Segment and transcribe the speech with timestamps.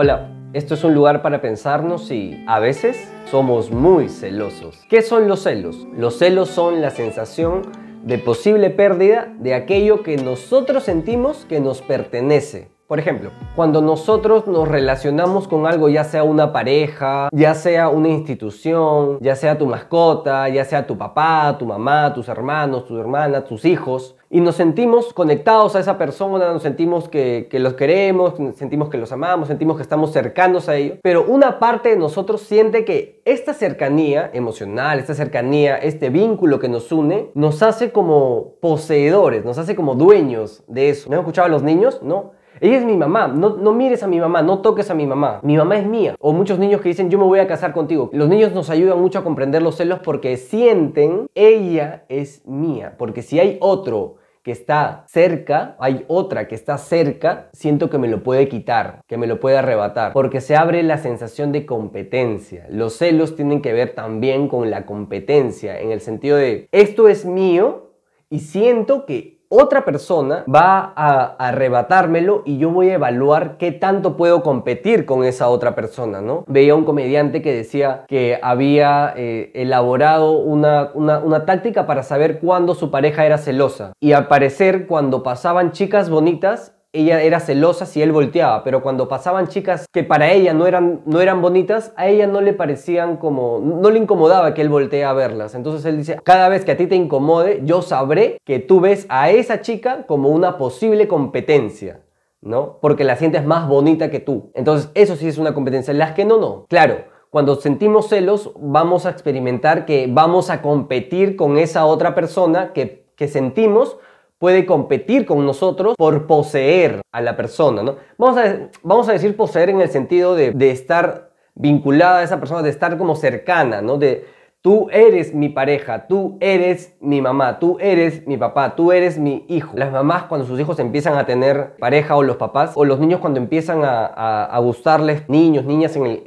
[0.00, 4.78] Hola, esto es un lugar para pensarnos y a veces somos muy celosos.
[4.88, 5.88] ¿Qué son los celos?
[5.92, 7.62] Los celos son la sensación
[8.04, 12.70] de posible pérdida de aquello que nosotros sentimos que nos pertenece.
[12.86, 18.08] Por ejemplo, cuando nosotros nos relacionamos con algo, ya sea una pareja, ya sea una
[18.08, 23.46] institución, ya sea tu mascota, ya sea tu papá, tu mamá, tus hermanos, tus hermanas,
[23.46, 28.88] tus hijos, y nos sentimos conectados a esa persona, nos sentimos que, los queremos, sentimos
[28.88, 32.84] que los amamos, sentimos que estamos cercanos a ellos, pero una parte de nosotros siente
[32.84, 39.44] que esta cercanía emocional, esta cercanía, este vínculo que nos une, nos hace como poseedores,
[39.44, 41.08] nos hace como dueños de eso.
[41.08, 42.02] ¿No han escuchado a los niños?
[42.02, 42.32] No.
[42.60, 45.40] Ella es mi mamá, no, no mires a mi mamá, no toques a mi mamá.
[45.42, 46.16] Mi mamá es mía.
[46.18, 48.10] O muchos niños que dicen, yo me voy a casar contigo.
[48.12, 52.94] Los niños nos ayudan mucho a comprender los celos porque sienten, ella es mía.
[52.98, 54.16] Porque si hay otro
[54.48, 59.18] que está cerca, hay otra que está cerca, siento que me lo puede quitar, que
[59.18, 62.66] me lo puede arrebatar, porque se abre la sensación de competencia.
[62.70, 67.26] Los celos tienen que ver también con la competencia, en el sentido de, esto es
[67.26, 67.92] mío
[68.30, 74.16] y siento que otra persona va a arrebatármelo y yo voy a evaluar qué tanto
[74.16, 76.44] puedo competir con esa otra persona, ¿no?
[76.46, 82.40] Veía un comediante que decía que había eh, elaborado una, una, una táctica para saber
[82.40, 83.92] cuándo su pareja era celosa.
[84.00, 89.08] Y al parecer, cuando pasaban chicas bonitas, ella era celosa si él volteaba, pero cuando
[89.08, 93.18] pasaban chicas que para ella no eran, no eran bonitas, a ella no le parecían
[93.18, 95.54] como, no le incomodaba que él voltee a verlas.
[95.54, 99.06] Entonces él dice, cada vez que a ti te incomode, yo sabré que tú ves
[99.10, 102.02] a esa chica como una posible competencia.
[102.40, 102.78] ¿No?
[102.80, 104.52] Porque la sientes más bonita que tú.
[104.54, 105.92] Entonces, eso sí es una competencia.
[105.92, 106.66] Las que no, no.
[106.68, 106.98] Claro,
[107.30, 113.10] cuando sentimos celos, vamos a experimentar que vamos a competir con esa otra persona que,
[113.16, 113.98] que sentimos
[114.38, 117.96] puede competir con nosotros por poseer a la persona, ¿no?
[118.16, 122.38] Vamos a, vamos a decir poseer en el sentido de, de, estar vinculada a esa
[122.38, 123.98] persona, de estar como cercana, ¿no?
[123.98, 124.26] De
[124.62, 129.44] tú eres mi pareja, tú eres mi mamá, tú eres mi papá, tú eres mi
[129.48, 129.72] hijo.
[129.74, 133.20] Las mamás cuando sus hijos empiezan a tener pareja o los papás, o los niños
[133.20, 136.22] cuando empiezan a, a, gustarles niños, niñas en el,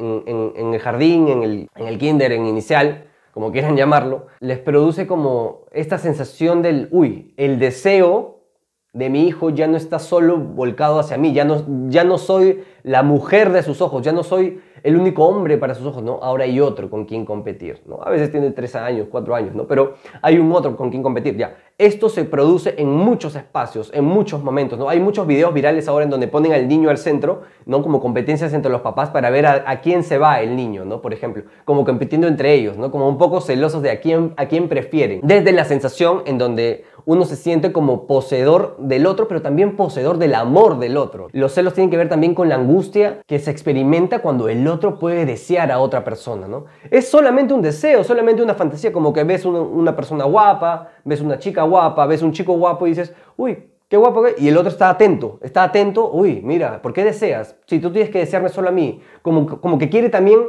[0.56, 5.08] en, el jardín, en el, en el kinder, en inicial, como quieran llamarlo, les produce
[5.08, 8.42] como esta sensación del, uy, el deseo
[8.94, 12.64] de mi hijo ya no está solo volcado hacia mí, ya no, ya no soy
[12.84, 16.20] la mujer de sus ojos, ya no soy el único hombre para sus ojos, ¿no?
[16.22, 18.02] Ahora hay otro con quien competir, ¿no?
[18.04, 19.66] A veces tiene tres años, cuatro años, ¿no?
[19.66, 21.56] Pero hay un otro con quien competir, ya.
[21.78, 24.88] Esto se produce en muchos espacios, en muchos momentos, ¿no?
[24.90, 27.82] Hay muchos videos virales ahora en donde ponen al niño al centro, ¿no?
[27.82, 31.02] Como competencias entre los papás para ver a, quién se va el niño, ¿no?
[31.02, 32.92] Por ejemplo, como compitiendo entre ellos, ¿no?
[32.92, 35.22] Como un poco celosos de a quién, a quién prefieren.
[35.24, 40.18] Desde la sensación en donde uno se siente como poseedor del otro, pero también poseedor
[40.18, 41.30] del amor del otro.
[41.32, 45.00] Los celos tienen que ver también con la angustia que se experimenta cuando el otro
[45.00, 46.66] puede desear a otra persona, ¿no?
[46.90, 51.40] Es solamente un deseo, solamente una fantasía, como que ves una, persona guapa, ves una
[51.40, 53.58] chica guapa, ves un chico guapo y dices, uy,
[53.88, 57.56] qué guapo, y el otro está atento, está atento, uy, mira, ¿por qué deseas?
[57.66, 60.40] Si tú tienes que desearme solo a mí, como, como que quiere también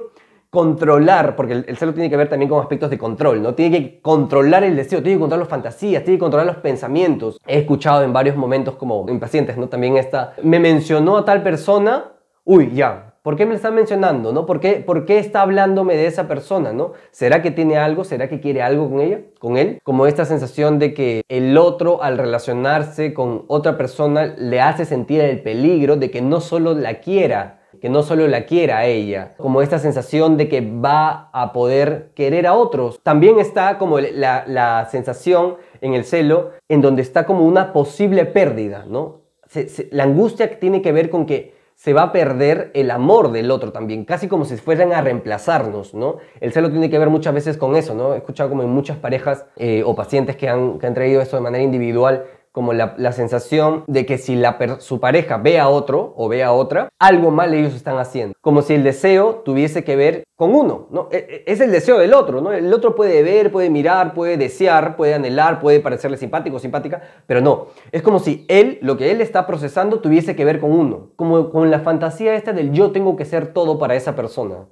[0.53, 3.55] controlar, porque el, celo tiene que ver también con aspectos de control, ¿no?
[3.55, 7.41] Tiene que controlar el deseo, tiene que controlar las fantasías, tiene que controlar los pensamientos.
[7.47, 9.71] He escuchado en varios momentos como impacientes, ¿no?
[9.71, 12.12] También esta, me mencionó a tal persona,
[12.45, 14.47] uy, ya, ¿por qué me la están mencionando, no?
[14.47, 16.93] ¿Por qué, ¿Por qué está hablándome de esa persona, no?
[17.10, 18.05] ¿Será que tiene algo?
[18.05, 19.81] ¿Será que quiere algo con ella, con él?
[19.83, 25.21] Como esta sensación de que el otro al relacionarse con otra persona le hace sentir
[25.21, 29.34] el peligro de que no solo la quiera, que no solo la quiera a ella,
[29.38, 33.00] como esta sensación de que va a poder querer a otros.
[33.03, 38.84] También está como la, sensación en el celo en donde está como una posible pérdida,
[38.87, 39.22] ¿no?
[39.91, 43.72] la angustia tiene que ver con que se va a perder el amor del otro
[43.72, 46.19] también, casi como si fueran a reemplazarnos, ¿no?
[46.38, 48.15] El celo tiene que ver muchas veces con eso, ¿no?
[48.15, 51.34] He escuchado como en muchas parejas eh, o pacientes que han, que han traído esto
[51.34, 54.41] de manera individual, como la, sensación de que si
[54.79, 58.35] su pareja ve a otro o ve a otra, algo mal ellos están haciendo.
[58.43, 61.09] Como si el deseo tuviese que ver con uno, ¿no?
[61.11, 62.53] E, e, es el deseo del otro, ¿no?
[62.53, 67.00] El otro puede ver, puede mirar, puede desear, puede anhelar, puede parecerle simpático o simpática,
[67.26, 67.69] pero no.
[67.91, 71.11] Es como si él, lo que él está procesando, tuviese que ver con uno.
[71.17, 74.67] Como con la fantasía esta del yo tengo que ser todo para esa persona.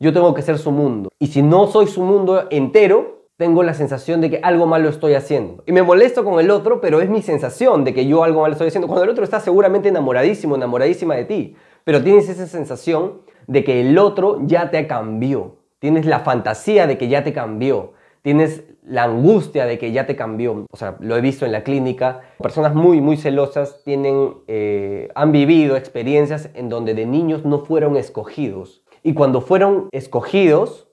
[0.00, 1.10] Yo tengo que ser su mundo.
[1.20, 5.14] Y si no soy su mundo entero, tengo la sensación de que algo malo estoy
[5.14, 5.64] haciendo.
[5.66, 8.52] Y me molesto con el otro, pero es mi sensación de que yo algo malo
[8.52, 8.86] estoy haciendo.
[8.86, 13.80] Cuando el otro está seguramente enamoradísimo, enamoradísima de ti, pero tienes esa sensación de que
[13.80, 15.56] el otro ya te cambió.
[15.80, 17.94] Tienes la fantasía de que ya te cambió.
[18.22, 20.66] tienes la angustia de que ya te cambió.
[20.70, 22.20] O sea, lo he visto en la clínica.
[22.40, 27.96] Personas muy, muy celosas tienen, eh, han vivido experiencias en donde de niños no fueron
[27.96, 28.84] escogidos.
[29.02, 30.91] Y cuando fueron escogidos,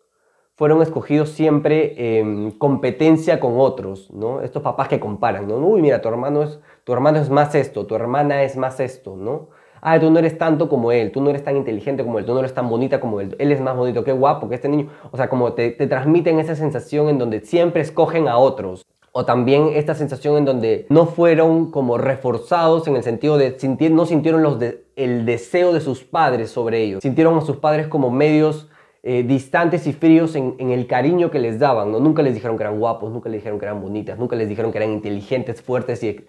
[0.59, 4.41] fueron escogidos siempre en competencia con otros, ¿no?
[4.41, 5.55] Estos papás que comparan, ¿no?
[5.55, 9.15] Uy, mira, tu hermano es, tu hermano es más esto, tu hermana es más esto,
[9.15, 9.47] ¿no?
[9.79, 12.33] ah, tú no eres tanto como él, tú no eres tan inteligente como él, tú
[12.33, 14.89] no eres tan bonita como él, él es más bonito, qué guapo que este niño.
[15.11, 18.85] O sea, como te, transmiten esa sensación en donde siempre escogen a otros.
[19.13, 23.55] O también esta sensación en donde no fueron como reforzados en el sentido de
[23.89, 24.57] no sintieron los
[24.97, 27.01] el deseo de sus padres sobre ellos.
[27.01, 28.67] Sintieron a sus padres como medios
[29.01, 31.91] eh, distantes y fríos en, el cariño que les daban.
[31.91, 31.99] ¿no?
[31.99, 34.71] Nunca les dijeron que eran guapos, nunca les dijeron que eran bonitas, nunca les dijeron
[34.71, 36.25] que eran inteligentes, fuertes y,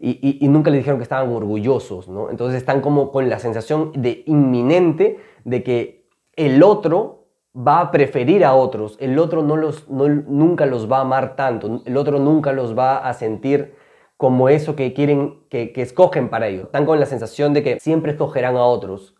[0.00, 2.30] y, nunca le dijeron que estaban orgullosos, ¿no?
[2.30, 6.06] Entonces están como con la sensación de inminente de que
[6.36, 7.26] el otro
[7.56, 11.82] va a preferir a otros, el otro no los, nunca los va a amar tanto,
[11.84, 13.74] el otro nunca los va a sentir
[14.16, 16.66] como eso que quieren, que, que escogen para ellos.
[16.66, 19.14] Están con la sensación de que siempre escogerán a otros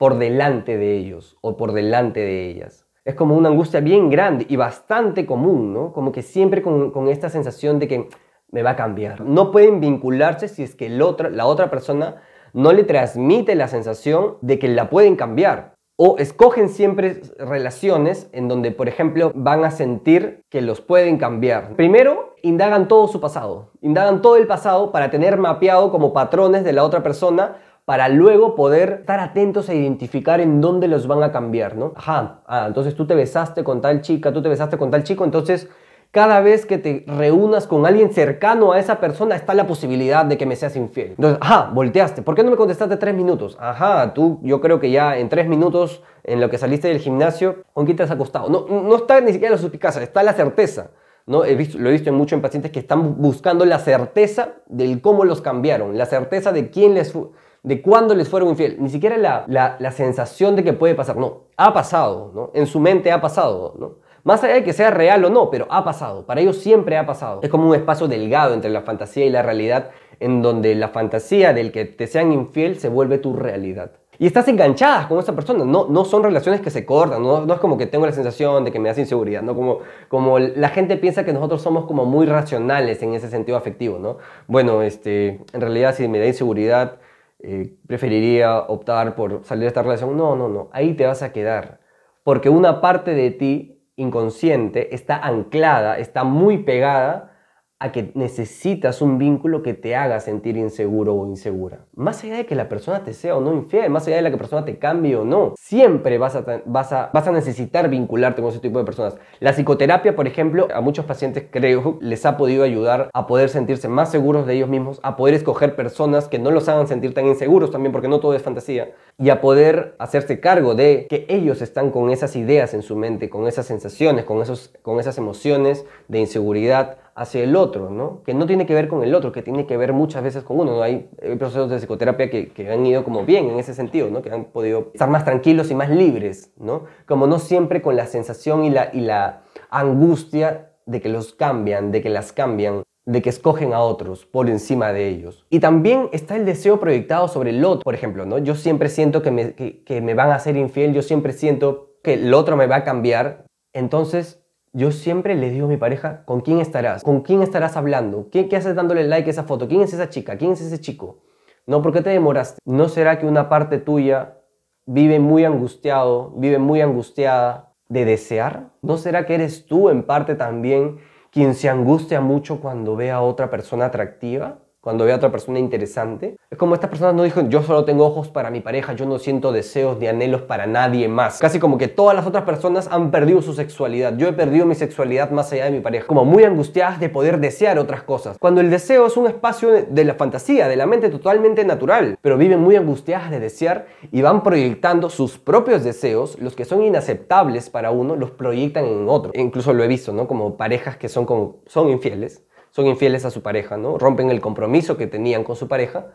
[0.00, 2.86] por delante de ellos o por delante de ellas.
[3.04, 5.92] Es como una angustia bien grande y bastante común, ¿no?
[5.92, 8.08] Como que siempre con, esta sensación de que
[8.50, 9.20] me va a cambiar.
[9.20, 12.22] No pueden vincularse si es que el otro, la otra persona
[12.54, 15.74] no le transmite la sensación de que la pueden cambiar.
[15.98, 21.76] O escogen siempre relaciones en donde, por ejemplo, van a sentir que los pueden cambiar.
[21.76, 23.72] Primero, indagan todo su pasado.
[23.82, 27.56] Indagan todo el pasado para tener mapeado como patrones de la otra persona
[27.90, 31.92] para luego poder estar atentos a identificar en dónde los van a cambiar, ¿no?
[31.96, 35.24] Ajá, ah, entonces tú te besaste con tal chica, tú te besaste con tal chico,
[35.24, 35.68] entonces
[36.12, 40.38] cada vez que te reúnas con alguien cercano a esa persona está la posibilidad de
[40.38, 41.14] que me seas infiel.
[41.18, 42.22] Entonces, ajá, volteaste.
[42.22, 43.58] ¿Por qué no me contestaste tres minutos?
[43.58, 47.64] Ajá, tú, yo creo que ya en tres minutos, en lo que saliste del gimnasio,
[47.72, 48.48] ¿con quién te has acostado?
[48.48, 50.90] No, no está ni siquiera la suspicacia, está la certeza.
[51.26, 51.44] ¿no?
[51.44, 55.24] He visto, lo he visto en muchos pacientes que están buscando la certeza del cómo
[55.24, 57.12] los cambiaron, la certeza de quién les
[57.62, 61.16] de cuándo les fueron infiel, ni siquiera la, la, la, sensación de que puede pasar,
[61.16, 62.50] no, ha pasado, ¿no?
[62.54, 63.96] En su mente ha pasado, ¿no?
[64.22, 66.26] Más allá de que sea real o no, pero ha pasado.
[66.26, 67.40] Para ellos siempre ha pasado.
[67.42, 69.90] Es como un espacio delgado entre la fantasía y la realidad,
[70.20, 73.92] en donde la fantasía del que te sean infiel se vuelve tu realidad.
[74.18, 75.64] Y estás enganchada con esa persona.
[75.64, 77.22] No, no son relaciones que se cortan.
[77.22, 79.40] No, no es como que tengo la sensación de que me das inseguridad.
[79.40, 79.54] ¿no?
[79.54, 79.78] Como,
[80.08, 83.98] como la gente piensa que nosotros somos como muy racionales en ese sentido afectivo.
[83.98, 84.18] ¿no?
[84.46, 86.98] Bueno, este, en realidad si me da inseguridad,
[87.42, 90.16] eh, preferiría optar por salir de esta relación.
[90.16, 90.68] No, no, no.
[90.72, 91.80] Ahí te vas a quedar.
[92.22, 97.32] Porque una parte de ti inconsciente está anclada, está muy pegada
[97.80, 101.86] a que necesitas un vínculo que te haga sentir inseguro o insegura.
[101.94, 104.28] Más allá de que la persona te sea o no infiel, más allá de la
[104.28, 107.88] que la persona te cambie o no, siempre vas a, vas, a, vas a necesitar
[107.88, 109.16] vincularte con ese tipo de personas.
[109.40, 113.88] La psicoterapia, por ejemplo, a muchos pacientes creo les ha podido ayudar a poder sentirse
[113.88, 117.26] más seguros de ellos mismos, a poder escoger personas que no los hagan sentir tan
[117.26, 121.62] inseguros también, porque no todo es fantasía, y a poder hacerse cargo de que ellos
[121.62, 125.86] están con esas ideas en su mente, con esas sensaciones, con, esos, con esas emociones
[126.08, 128.22] de inseguridad hacia el otro, ¿no?
[128.24, 130.58] Que no tiene que ver con el otro, que tiene que ver muchas veces con
[130.58, 130.82] uno, ¿no?
[130.82, 134.22] Hay, procesos de psicoterapia que, que, han ido como bien en ese sentido, ¿no?
[134.22, 136.84] Que han podido estar más tranquilos y más libres, ¿no?
[137.06, 141.92] Como no siempre con la sensación y la, y la angustia de que los cambian,
[141.92, 145.44] de que las cambian, de que escogen a otros por encima de ellos.
[145.50, 148.38] Y también está el deseo proyectado sobre el otro, por ejemplo, ¿no?
[148.38, 151.90] Yo siempre siento que me, que, que me van a hacer infiel, yo siempre siento
[152.02, 154.39] que el otro me va a cambiar, entonces
[154.72, 157.02] yo siempre le digo a mi pareja, ¿con quién estarás?
[157.02, 158.28] ¿Con quién estarás hablando?
[158.30, 159.66] ¿Qué, ¿Qué, haces dándole like a esa foto?
[159.68, 160.36] ¿Quién es esa chica?
[160.36, 161.22] ¿Quién es ese chico?
[161.66, 162.58] No, ¿por qué te demoraste?
[162.64, 164.38] ¿No será que una parte tuya
[164.86, 168.70] vive muy angustiado, vive muy angustiada de desear?
[168.82, 170.98] ¿No será que eres tú en parte también
[171.30, 174.58] quien se angustia mucho cuando ve a otra persona atractiva?
[174.80, 176.36] Cuando ve a otra persona interesante.
[176.50, 179.18] Es como esta persona no dijo, yo solo tengo ojos para mi pareja, yo no
[179.18, 181.38] siento deseos ni anhelos para nadie más.
[181.38, 184.16] Casi como que todas las otras personas han perdido su sexualidad.
[184.16, 186.06] Yo he perdido mi sexualidad más allá de mi pareja.
[186.06, 188.38] Como muy angustiadas de poder desear otras cosas.
[188.38, 192.18] Cuando el deseo es un espacio de la fantasía, de la mente totalmente natural.
[192.22, 196.82] Pero viven muy angustiadas de desear y van proyectando sus propios deseos, los que son
[196.82, 199.32] inaceptables para uno, los proyectan en otro.
[199.34, 200.26] E incluso lo he visto, ¿no?
[200.26, 203.98] Como parejas que son, como, son infieles son infieles a su pareja, ¿no?
[203.98, 206.06] Rompen el compromiso que tenían con su pareja,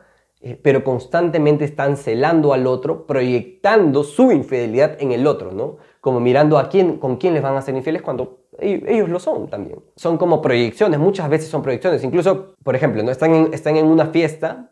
[0.42, 5.78] eh, pero constantemente están celando al otro, proyectando su infidelidad en el otro, ¿no?
[6.02, 9.48] Como mirando a quién, con quién les van a ser infieles cuando ellos lo son
[9.48, 9.80] también.
[9.96, 12.04] Son como proyecciones, muchas veces son proyecciones.
[12.04, 13.12] Incluso, por ejemplo, ¿no?
[13.12, 14.72] están, en, están en una fiesta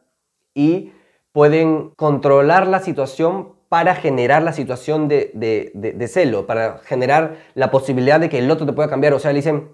[0.54, 0.92] y
[1.32, 8.20] pueden controlar la situación para generar la situación de, de, celo, para generar la posibilidad
[8.20, 9.14] de que el otro te pueda cambiar.
[9.14, 9.70] O sea, le dicen,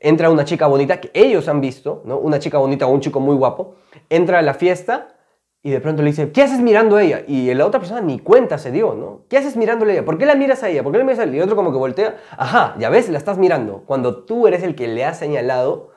[0.00, 2.18] entra una chica bonita, que ellos han visto, ¿no?
[2.18, 3.74] Una chica bonita o un chico muy guapo,
[4.08, 5.08] entra a la fiesta
[5.62, 7.24] y de pronto le dice, ¿qué haces mirando a ella?
[7.26, 9.22] Y la otra persona ni cuenta se dio, ¿no?
[9.28, 10.04] ¿Qué haces mirándole a ella?
[10.04, 10.82] ¿Por qué la miras a ella?
[10.82, 11.36] ¿Por qué la miras a ella?
[11.36, 13.82] Y otro como que voltea, ajá, ya ves, la estás mirando.
[13.86, 15.90] Cuando tú eres el que le ha señalado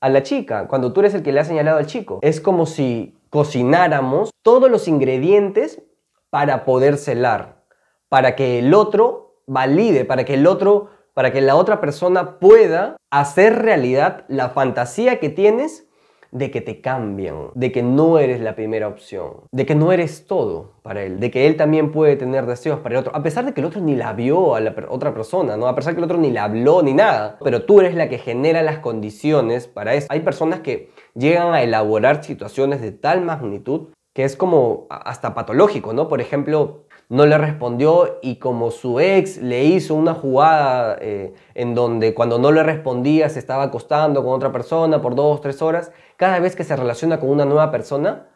[0.00, 2.18] a la chica, cuando tú eres el que le ha señalado al chico.
[2.22, 5.82] Es como si cocináramos todos los ingredientes
[6.30, 7.64] para poder celar,
[8.08, 12.98] para que el otro valide, para que el otro, para que la otra persona pueda
[13.10, 15.88] hacer realidad la fantasía que tienes
[16.30, 20.26] de que te cambian, de que no eres la primera opción, de que no eres
[20.26, 23.46] todo para él, de que él también puede tener deseos para el otro, a pesar
[23.46, 25.68] de que el otro ni la vio a la otra persona, ¿no?
[25.68, 28.10] A pesar de que el otro ni la habló ni nada, pero tú eres la
[28.10, 30.08] que genera las condiciones para eso.
[30.10, 35.92] Hay personas que llegan a elaborar situaciones de tal magnitud que es como hasta patológico,
[35.92, 36.08] ¿no?
[36.08, 41.74] Por ejemplo, no le respondió y como su ex le hizo una jugada eh, en
[41.74, 45.92] donde cuando no le respondía se estaba acostando con otra persona por dos, tres horas,
[46.16, 48.28] cada vez que se relaciona con una nueva persona,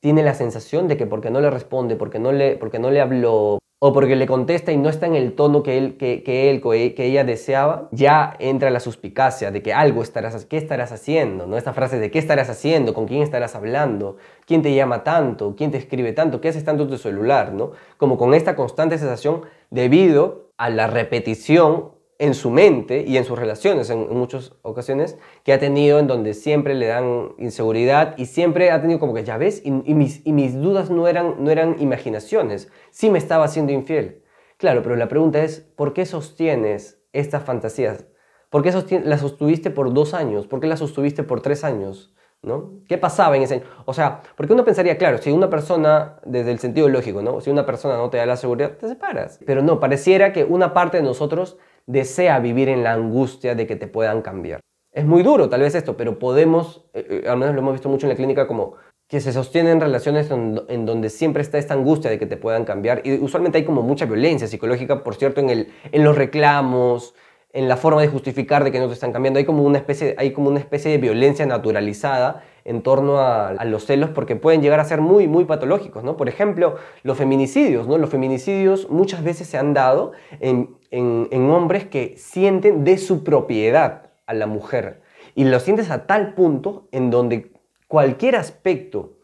[0.00, 3.00] tiene la sensación de que porque no le responde, porque no le, porque no le
[3.00, 6.50] habló, o porque le contesta y no está en el tono que él, que, que
[6.50, 11.46] él, que ella deseaba, ya entra la suspicacia de que algo estarás, ¿qué estarás haciendo?
[11.46, 11.56] ¿no?
[11.56, 12.92] Esta frase de ¿qué estarás haciendo?
[12.92, 14.16] ¿Con quién estarás hablando?
[14.46, 15.54] ¿Quién te llama tanto?
[15.56, 16.40] ¿Quién te escribe tanto?
[16.40, 17.52] ¿Qué haces tanto en tu celular?
[17.52, 17.70] ¿no?
[17.98, 23.38] Como con esta constante sensación debido a la repetición en su mente y en sus
[23.38, 28.70] relaciones en, muchas ocasiones que ha tenido en donde siempre le dan inseguridad y siempre
[28.70, 31.76] ha tenido como que, ya ves, y, mis, y mis, dudas no eran, no eran
[31.80, 34.22] imaginaciones, sí me estaba siendo infiel.
[34.56, 38.06] Claro, pero la pregunta es, ¿por qué sostienes estas fantasías?
[38.50, 38.72] ¿Por qué
[39.04, 40.46] las sostuviste por dos años?
[40.46, 42.14] ¿Por qué las sostuviste por tres años?
[42.40, 42.72] ¿No?
[42.88, 43.64] ¿Qué pasaba en ese año?
[43.84, 47.40] O sea, porque uno pensaría, claro, si una persona, desde el sentido lógico, ¿no?
[47.40, 49.40] Si una persona no te da la seguridad, te separas.
[49.44, 51.58] Pero no, pareciera que una parte de nosotros
[51.88, 54.60] desea vivir en la angustia de que te puedan cambiar.
[54.92, 57.88] Es muy duro tal vez esto, pero podemos, eh, eh, al menos lo hemos visto
[57.88, 58.74] mucho en la clínica, como
[59.08, 63.00] que se sostienen relaciones en, donde siempre está esta angustia de que te puedan cambiar.
[63.04, 67.14] Y usualmente hay como mucha violencia psicológica, por cierto, en, el, en los reclamos,
[67.54, 69.38] en la forma de justificar de que no te están cambiando.
[69.38, 73.64] Hay como una especie, hay como una especie de violencia naturalizada en torno a, a,
[73.64, 76.18] los celos porque pueden llegar a ser muy, muy patológicos, ¿no?
[76.18, 77.96] Por ejemplo, los feminicidios, ¿no?
[77.96, 84.10] Los feminicidios muchas veces se han dado en en, hombres que sienten de su propiedad
[84.26, 85.02] a la mujer.
[85.34, 87.52] Y lo sientes a tal punto en donde
[87.86, 89.14] cualquier aspecto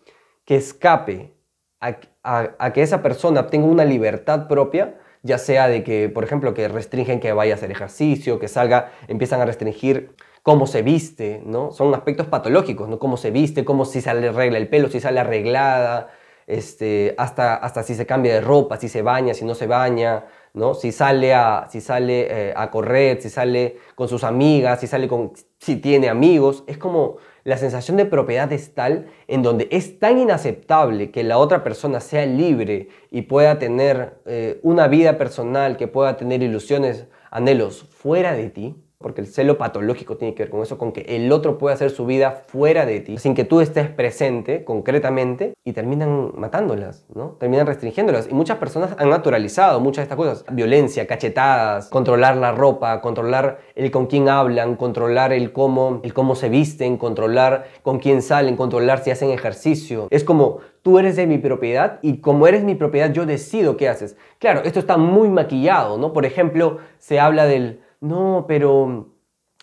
[0.44, 1.34] que escape
[1.80, 6.68] a, que esa persona tenga una libertad propia, ya sea de que, por ejemplo, que
[6.68, 11.72] restringen que vaya a hacer ejercicio, que salga, empiezan a restringir cómo se viste, ¿no?
[11.72, 12.98] Son aspectos patológicos, ¿no?
[12.98, 16.10] Cómo se viste, cómo si se arregla el pelo, si sale arreglada,
[16.46, 20.24] este, hasta, hasta si se cambia de ropa, si se baña, si no se baña,
[20.54, 20.74] ¿no?
[20.74, 25.08] Si sale, a, si sale eh, a correr, si sale con sus amigas, si, sale
[25.08, 26.64] con, si tiene amigos.
[26.66, 31.38] Es como la sensación de propiedad es tal en donde es tan inaceptable que la
[31.38, 37.06] otra persona sea libre y pueda tener eh, una vida personal, que pueda tener ilusiones,
[37.30, 41.02] anhelos fuera de ti, porque el celo patológico tiene que ver con eso, con que
[41.02, 45.54] el otro puede hacer su vida fuera de ti, sin que tú estés presente concretamente,
[45.64, 47.36] y terminan matándolas, ¿no?
[47.40, 48.28] Terminan restringiéndolas.
[48.30, 50.44] Y muchas personas han naturalizado muchas de estas cosas.
[50.52, 56.34] Violencia, cachetadas, controlar la ropa, controlar el con quién hablan, controlar el cómo, el cómo
[56.34, 60.08] se visten, controlar con quién salen, controlar si hacen ejercicio.
[60.10, 63.88] Es como tú eres de mi propiedad y como eres mi propiedad yo decido qué
[63.88, 64.16] haces.
[64.38, 66.12] Claro, esto está muy maquillado, ¿no?
[66.12, 69.14] Por ejemplo, se habla del no, pero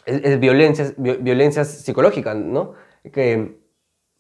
[0.06, 2.74] es, violencia, psicológica, ¿no?
[3.14, 3.60] Que,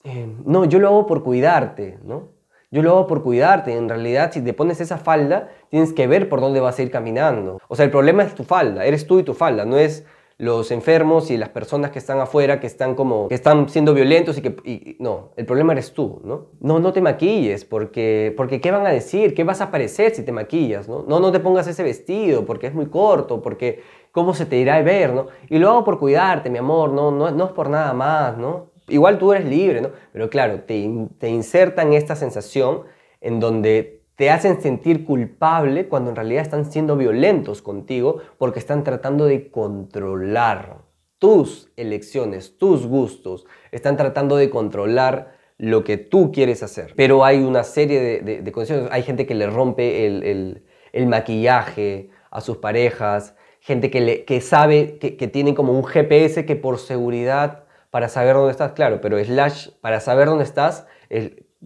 [0.03, 2.29] eh, no, yo lo hago por cuidarte, ¿no?
[2.69, 3.75] Yo lo hago por cuidarte.
[3.75, 6.91] En realidad, si te pones esa falda, tienes que ver por dónde vas a ir
[6.91, 7.59] caminando.
[7.67, 10.05] O sea, el problema es tu falda, eres tú y tu falda, no es
[10.41, 14.39] los enfermos y las personas que están afuera, que están como, que están siendo violentos
[14.39, 16.47] y que, no, el problema eres tú, ¿no?
[16.59, 19.35] No, no te maquilles, porque, porque ¿qué van a decir?
[19.35, 21.05] ¿Qué vas a parecer si te maquillas, no?
[21.07, 24.77] No, no te pongas ese vestido porque es muy corto, porque cómo se te irá
[24.77, 25.27] a ver, ¿no?
[25.47, 28.71] Y lo hago por cuidarte, mi amor, no, no, no es por nada más, ¿no?
[28.87, 29.91] Igual tú eres libre, ¿no?
[30.11, 32.81] Pero claro, te, te insertan esta sensación
[33.21, 38.83] en donde te hacen sentir culpable cuando en realidad están siendo violentos contigo porque están
[38.83, 40.83] tratando de controlar
[41.17, 46.93] tus elecciones, tus gustos, están tratando de controlar lo que tú quieres hacer.
[46.95, 52.57] Pero hay una serie de, condiciones, hay gente que le rompe el, maquillaje a sus
[52.57, 57.63] parejas, gente que, le, que sabe que, que tiene como un GPS que por seguridad
[57.89, 60.85] para saber dónde estás, claro, pero slash para saber dónde estás,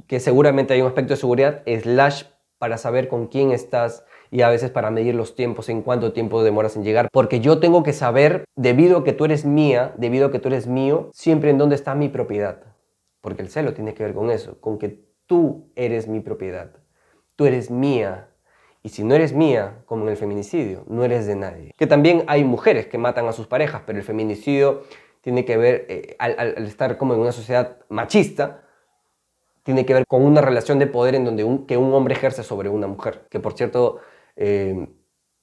[0.08, 2.24] que seguramente hay un aspecto de seguridad, slash
[2.66, 6.44] para saber con quién estás y a veces para medir los tiempos, en cuánto tiempo
[6.44, 10.26] demoras en llegar, porque yo tengo que saber, debido a que tú eres mía, debido
[10.26, 12.64] a que tú eres mío, siempre en dónde está mi propiedad.
[13.22, 16.72] Porque el celo tiene que ver con eso, con que tú eres mi propiedad,
[17.36, 18.30] tú eres mía.
[18.82, 21.72] Y si no eres mía, como en el feminicidio, no eres de nadie.
[21.78, 24.82] Que también hay mujeres que matan a sus parejas, pero el feminicidio
[25.22, 28.64] tiene que ver, eh, al, estar como en una sociedad machista,
[29.66, 32.44] tiene que ver con una relación de poder en donde un, que un hombre ejerce
[32.44, 33.26] sobre una mujer.
[33.32, 33.98] Que por cierto,
[34.36, 34.88] eh,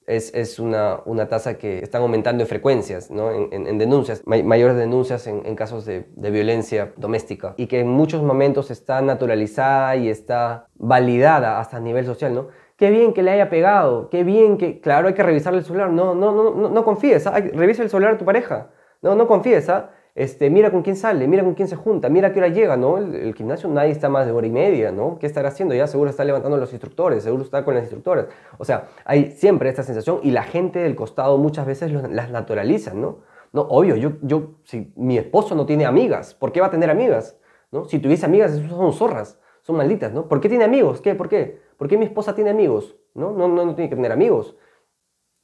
[0.07, 3.31] es, es, una, una tasa que están aumentando en frecuencias, ¿no?
[3.31, 8.71] en, en, denuncias, mayores denuncias en, casos de, violencia doméstica y que en muchos momentos
[8.71, 12.47] está naturalizada y está validada hasta a nivel social, ¿no?
[12.77, 15.91] Qué bien que le haya pegado, qué bien que, claro, hay que revisarle el celular,
[15.91, 17.39] no, no, no, no, no confíes, ¿ah?
[17.39, 19.91] revisa el celular de tu pareja, no, no confíes, ¿ah?
[20.15, 22.99] Este, mira con quién sale, mira con quién se junta, mira qué hora llega, ¿no?
[22.99, 25.17] El, gimnasio nadie está más de hora y media, ¿no?
[25.17, 25.73] ¿Qué estará haciendo?
[25.73, 28.27] Ya seguro está levantando los instructores, seguro está con las instructoras.
[28.59, 32.93] O sea, hay siempre esta sensación y la gente del costado muchas veces las naturaliza,
[32.93, 33.21] ¿no?
[33.53, 36.89] No, obvio, yo, yo, si mi esposo no tiene amigas, ¿por qué va a tener
[36.91, 37.37] amigas?
[37.71, 37.85] ¿No?
[37.85, 40.27] Si tuviese amigas, son zorras, son malditas, ¿no?
[40.27, 41.01] ¿Por qué tiene amigos?
[41.01, 41.15] ¿Qué?
[41.15, 41.59] ¿Por qué?
[41.77, 42.95] ¿Por qué mi esposa tiene amigos?
[43.15, 43.31] ¿No?
[43.31, 44.55] No, no, no tiene que tener amigos.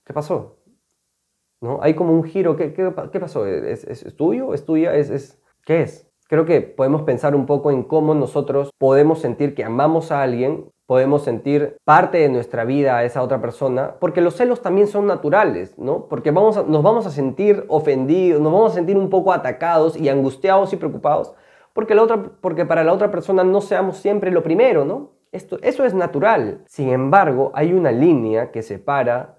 [0.05, 0.58] ¿Qué pasó?
[1.61, 1.79] ¿No?
[1.81, 3.45] Hay como un giro, ¿qué, qué, pasó?
[3.45, 4.53] ¿Es, ¿Es, tuyo?
[4.53, 4.95] ¿Es tuya?
[4.95, 6.07] ¿Es, es, ¿Qué es?
[6.27, 10.65] Creo que podemos pensar un poco en cómo nosotros podemos sentir que amamos a alguien,
[10.85, 15.07] podemos sentir parte de nuestra vida a esa otra persona, porque los celos también son
[15.07, 16.05] naturales, ¿no?
[16.07, 20.09] Porque vamos nos vamos a sentir ofendidos, nos vamos a sentir un poco atacados y
[20.09, 21.33] angustiados y preocupados,
[21.73, 25.11] porque, la otra, porque para la otra persona no seamos siempre lo primero, ¿no?
[25.31, 26.63] Esto, eso es natural.
[26.65, 29.38] Sin embargo, hay una línea que separa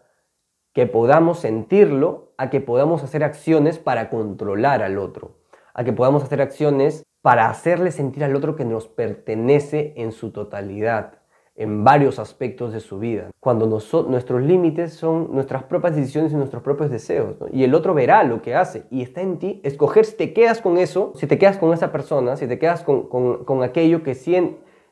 [0.73, 5.37] que podamos sentirlo a que podamos hacer acciones para controlar al otro,
[5.75, 10.31] a que podamos hacer acciones para hacerle sentir al otro que nos pertenece en su
[10.31, 11.19] totalidad,
[11.55, 13.31] en varios aspectos de su vida.
[13.41, 17.37] Cuando nuestros límites son nuestras propias decisiones y nuestros propios deseos.
[17.53, 20.63] Y el otro verá lo que hace y está en ti escoger si te quedas
[20.63, 24.17] con eso, si te quedas con esa persona, si te quedas con, con, aquello que,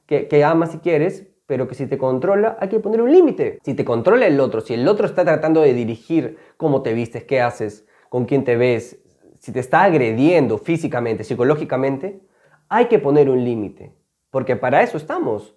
[0.06, 3.58] que, que amas y quieres, pero que si te controla hay que poner un límite.
[3.64, 7.24] Si te controla el otro, si el otro está tratando de dirigir cómo te vistes,
[7.24, 8.98] qué haces, con quién te ves,
[9.38, 12.20] si te está agrediendo físicamente, psicológicamente,
[12.68, 13.94] hay que poner un límite,
[14.30, 15.56] porque para eso estamos,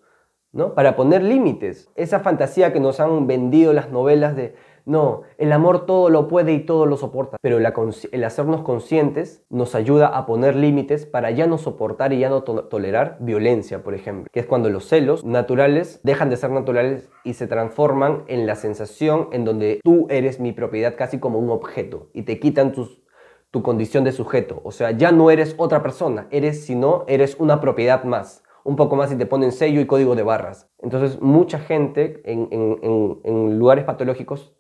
[0.51, 0.73] ¿no?
[0.73, 1.89] Para poner límites.
[1.95, 6.53] Esa fantasía que nos han vendido las novelas de no, el amor todo lo puede
[6.53, 11.45] y todo lo soporta, pero el hacernos conscientes nos ayuda a poner límites para ya
[11.45, 15.99] no soportar y ya no tolerar violencia, por ejemplo, que es cuando los celos naturales
[16.03, 20.51] dejan de ser naturales y se transforman en la sensación en donde tú eres mi
[20.51, 25.11] propiedad casi como un objeto y te quitan tu condición de sujeto, o sea, ya
[25.11, 29.26] no eres otra persona, eres sino eres una propiedad más un poco más y te
[29.26, 30.69] ponen sello y código de barras.
[30.80, 34.54] Entonces, mucha gente en lugares patológicos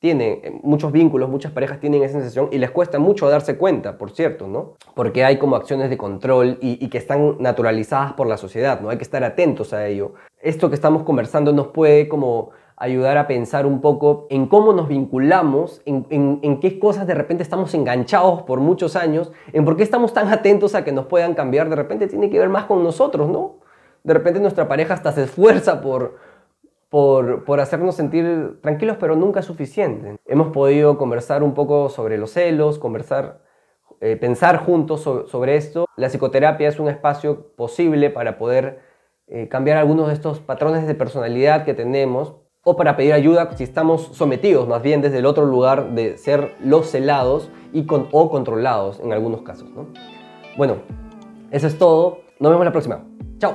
[0.00, 3.98] tiene eh, muchos vínculos, muchas parejas tienen esa sensación y les cuesta mucho darse cuenta,
[3.98, 4.76] por cierto, ¿no?
[4.94, 8.90] Porque hay como acciones de control y, que están naturalizadas por la sociedad, ¿no?
[8.90, 10.14] Hay que estar atentos a ello.
[10.40, 14.88] Esto que estamos conversando nos puede como ayudar a pensar un poco en cómo nos
[14.88, 16.06] vinculamos, en,
[16.42, 20.28] en, qué cosas de repente estamos enganchados por muchos años, en por qué estamos tan
[20.28, 23.58] atentos a que nos puedan cambiar, de repente tiene que ver más con nosotros, ¿no?
[24.04, 26.18] De repente nuestra pareja hasta se esfuerza por,
[26.88, 30.16] por, hacernos sentir tranquilos, pero nunca suficiente.
[30.24, 33.42] Hemos podido conversar un poco sobre los celos, conversar,
[34.00, 35.86] eh, pensar juntos sobre esto.
[35.96, 38.78] La psicoterapia es un espacio posible para poder
[39.26, 42.36] eh, cambiar algunos de estos patrones de personalidad que tenemos
[42.68, 46.54] o para pedir ayuda si estamos sometidos más bien desde el otro lugar de ser
[46.62, 49.70] los celados y con, o controlados en algunos casos.
[50.58, 50.76] Bueno,
[51.50, 52.18] eso es todo.
[52.38, 53.06] Nos vemos la próxima.
[53.38, 53.54] Chao.